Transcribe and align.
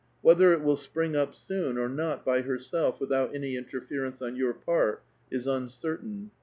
Whether 0.23 0.51
it 0.51 0.63
will 0.63 0.77
spring 0.77 1.15
up 1.15 1.35
soon 1.35 1.77
or 1.77 1.87
not 1.87 2.25
by 2.25 2.41
herself 2.41 2.99
without 2.99 3.35
any 3.35 3.55
interference 3.55 4.19
on 4.19 4.35
your 4.35 4.55
part 4.55 5.03
is 5.29 5.45
uncertain. 5.45 6.31